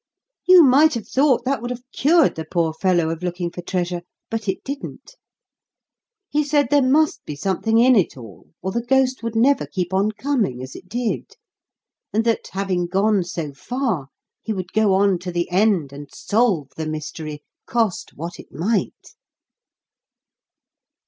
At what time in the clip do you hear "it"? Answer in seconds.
4.47-4.63, 7.95-8.17, 10.75-10.89, 18.39-18.51